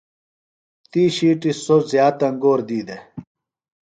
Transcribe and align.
تی 0.89 1.03
ݜیٹیۡ 1.15 1.55
سوۡ 1.63 1.81
زِیات 1.89 2.19
انگور 2.27 2.59
دی 2.67 2.79
دےۡ۔ 2.87 3.03